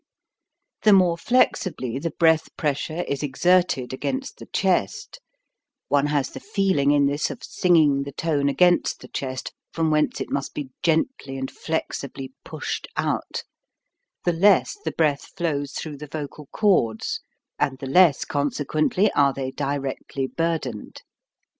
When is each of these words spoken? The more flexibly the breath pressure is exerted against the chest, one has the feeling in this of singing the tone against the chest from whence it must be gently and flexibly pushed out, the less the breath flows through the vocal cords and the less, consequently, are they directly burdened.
The 0.81 0.93
more 0.93 1.15
flexibly 1.15 1.99
the 1.99 2.09
breath 2.09 2.47
pressure 2.57 3.03
is 3.03 3.21
exerted 3.21 3.93
against 3.93 4.37
the 4.39 4.47
chest, 4.47 5.21
one 5.89 6.07
has 6.07 6.31
the 6.31 6.39
feeling 6.39 6.89
in 6.89 7.05
this 7.05 7.29
of 7.29 7.43
singing 7.43 8.01
the 8.01 8.11
tone 8.11 8.49
against 8.49 9.01
the 9.01 9.07
chest 9.07 9.53
from 9.71 9.91
whence 9.91 10.19
it 10.19 10.31
must 10.31 10.55
be 10.55 10.71
gently 10.81 11.37
and 11.37 11.51
flexibly 11.51 12.33
pushed 12.43 12.87
out, 12.97 13.43
the 14.25 14.33
less 14.33 14.75
the 14.75 14.91
breath 14.91 15.27
flows 15.37 15.73
through 15.73 15.97
the 15.97 16.07
vocal 16.11 16.47
cords 16.47 17.21
and 17.59 17.77
the 17.77 17.85
less, 17.85 18.25
consequently, 18.25 19.11
are 19.11 19.33
they 19.35 19.51
directly 19.51 20.25
burdened. 20.25 21.03